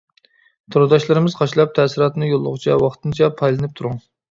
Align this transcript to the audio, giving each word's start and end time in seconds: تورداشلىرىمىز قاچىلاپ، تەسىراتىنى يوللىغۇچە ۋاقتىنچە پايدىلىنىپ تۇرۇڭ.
تورداشلىرىمىز 0.75 1.35
قاچىلاپ، 1.41 1.77
تەسىراتىنى 1.81 2.31
يوللىغۇچە 2.33 2.81
ۋاقتىنچە 2.87 3.31
پايدىلىنىپ 3.39 3.79
تۇرۇڭ. 3.79 4.05